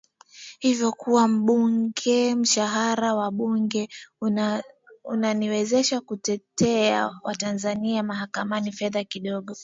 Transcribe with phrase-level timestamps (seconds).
[0.59, 3.89] hivyo kwa kuwa ni mbungeMshahara wa ubunge
[5.03, 9.55] unaniwezesha kutetea Watanzania mahakamani Fedha kidogo